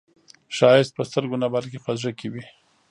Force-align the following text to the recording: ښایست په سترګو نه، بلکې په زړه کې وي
ښایست 0.55 0.91
په 0.95 1.03
سترګو 1.09 1.37
نه، 1.43 1.47
بلکې 1.55 1.77
په 1.85 1.91
زړه 1.99 2.11
کې 2.19 2.27
وي 2.33 2.43